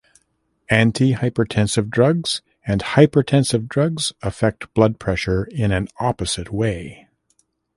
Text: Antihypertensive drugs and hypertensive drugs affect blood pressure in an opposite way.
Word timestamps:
Antihypertensive 0.71 1.91
drugs 1.91 2.41
and 2.65 2.81
hypertensive 2.81 3.67
drugs 3.67 4.11
affect 4.23 4.73
blood 4.73 4.97
pressure 4.99 5.43
in 5.43 5.71
an 5.71 5.87
opposite 5.99 6.51
way. 6.51 7.07